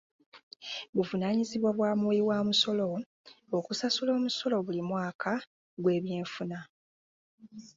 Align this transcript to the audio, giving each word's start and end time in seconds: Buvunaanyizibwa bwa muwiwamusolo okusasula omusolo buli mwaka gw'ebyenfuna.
Buvunaanyizibwa 0.95 1.69
bwa 1.77 1.91
muwiwamusolo 1.99 2.85
okusasula 3.57 4.11
omusolo 4.17 4.55
buli 4.65 4.81
mwaka 4.89 5.31
gw'ebyenfuna. 5.81 6.59